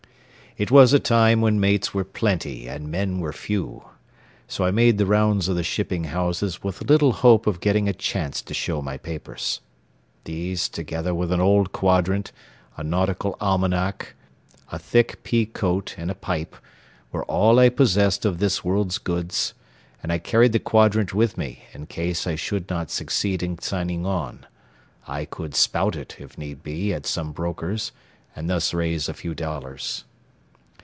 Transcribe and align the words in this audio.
It 0.57 0.69
was 0.69 0.91
a 0.91 0.99
time 0.99 1.39
when 1.39 1.61
mates 1.61 1.93
were 1.93 2.03
plenty 2.03 2.67
and 2.67 2.91
men 2.91 3.19
were 3.21 3.31
few, 3.31 3.85
so 4.49 4.65
I 4.65 4.69
made 4.71 4.97
the 4.97 5.05
rounds 5.05 5.47
of 5.47 5.55
the 5.55 5.63
shipping 5.63 6.03
houses 6.03 6.61
with 6.61 6.83
little 6.89 7.13
hope 7.13 7.47
of 7.47 7.61
getting 7.61 7.87
a 7.87 7.93
chance 7.93 8.41
to 8.41 8.53
show 8.53 8.81
my 8.81 8.97
papers. 8.97 9.61
These, 10.25 10.67
together 10.67 11.15
with 11.15 11.31
an 11.31 11.39
old 11.39 11.71
quadrant, 11.71 12.33
a 12.75 12.83
nautical 12.83 13.37
almanac, 13.39 14.13
a 14.73 14.77
thick 14.77 15.23
pea 15.23 15.45
coat, 15.45 15.95
and 15.97 16.11
a 16.11 16.15
pipe, 16.15 16.57
were 17.13 17.23
all 17.25 17.57
I 17.57 17.69
possessed 17.69 18.25
of 18.25 18.39
this 18.39 18.61
world's 18.61 18.97
goods, 18.97 19.53
and 20.03 20.11
I 20.11 20.17
carried 20.17 20.51
the 20.51 20.59
quadrant 20.59 21.13
with 21.13 21.37
me 21.37 21.63
in 21.73 21.85
case 21.85 22.27
I 22.27 22.35
should 22.35 22.69
not 22.69 22.91
succeed 22.91 23.41
in 23.41 23.57
signing 23.59 24.05
on. 24.05 24.45
I 25.07 25.23
could 25.23 25.55
"spout 25.55 25.95
it," 25.95 26.17
if 26.19 26.37
need 26.37 26.61
be, 26.61 26.93
at 26.93 27.05
some 27.07 27.31
broker's, 27.31 27.93
and 28.35 28.49
thus 28.49 28.73
raise 28.73 29.07
a 29.07 29.13
few 29.13 29.33
dollars. 29.33 30.03